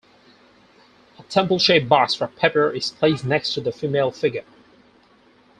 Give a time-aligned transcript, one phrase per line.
[1.19, 4.45] A temple-shaped box for pepper is placed next to the female figure.